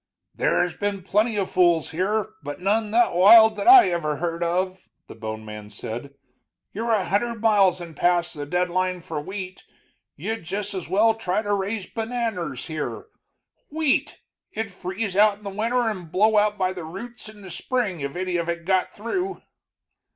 "There's 0.33 0.75
been 0.75 1.03
plenty 1.03 1.35
of 1.37 1.51
fools 1.51 1.91
here, 1.91 2.29
but 2.41 2.59
none 2.59 2.89
that 2.89 3.13
wild 3.13 3.55
that 3.57 3.67
I 3.67 3.91
ever 3.91 4.15
heard 4.15 4.41
of," 4.41 4.89
the 5.05 5.13
bone 5.13 5.45
man 5.45 5.69
said. 5.69 6.15
"You're 6.73 6.91
a 6.93 7.05
hundred 7.05 7.39
miles 7.39 7.79
and 7.81 7.91
more 7.91 8.01
past 8.01 8.33
the 8.33 8.47
deadline 8.47 9.01
for 9.01 9.21
wheat 9.21 9.63
you'd 10.15 10.43
just 10.43 10.73
as 10.73 10.89
well 10.89 11.13
try 11.13 11.43
to 11.43 11.53
raise 11.53 11.85
bananers 11.85 12.65
here. 12.65 13.09
Wheat! 13.69 14.19
it'd 14.51 14.71
freeze 14.71 15.15
out 15.15 15.37
in 15.37 15.43
the 15.43 15.51
winter 15.51 15.87
and 15.87 16.11
blow 16.11 16.35
out 16.35 16.57
by 16.57 16.73
the 16.73 16.83
roots 16.83 17.29
in 17.29 17.43
the 17.43 17.51
spring 17.51 17.99
if 18.01 18.15
any 18.15 18.37
of 18.37 18.49
it 18.49 18.65
got 18.65 18.91
through." 18.91 19.43